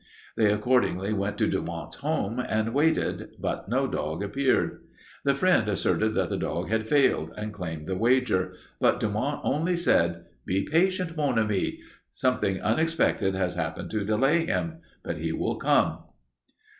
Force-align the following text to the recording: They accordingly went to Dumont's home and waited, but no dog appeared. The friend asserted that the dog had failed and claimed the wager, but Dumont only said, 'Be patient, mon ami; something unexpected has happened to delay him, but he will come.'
They 0.35 0.51
accordingly 0.51 1.13
went 1.13 1.37
to 1.37 1.47
Dumont's 1.47 1.97
home 1.97 2.39
and 2.39 2.73
waited, 2.73 3.35
but 3.37 3.69
no 3.69 3.85
dog 3.87 4.23
appeared. 4.23 4.81
The 5.25 5.35
friend 5.35 5.69
asserted 5.69 6.15
that 6.15 6.31
the 6.31 6.37
dog 6.37 6.69
had 6.69 6.87
failed 6.87 7.31
and 7.37 7.53
claimed 7.53 7.85
the 7.85 7.95
wager, 7.95 8.55
but 8.79 8.99
Dumont 8.99 9.41
only 9.43 9.75
said, 9.75 10.25
'Be 10.43 10.63
patient, 10.65 11.15
mon 11.15 11.37
ami; 11.37 11.81
something 12.11 12.59
unexpected 12.63 13.35
has 13.35 13.53
happened 13.53 13.91
to 13.91 14.03
delay 14.03 14.47
him, 14.47 14.79
but 15.03 15.17
he 15.17 15.31
will 15.31 15.57
come.' 15.57 15.99